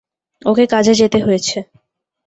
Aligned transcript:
ওকে 0.41 0.65
কাজে 0.67 0.93
যেতে 0.93 1.19
হয়েছে। 1.19 1.57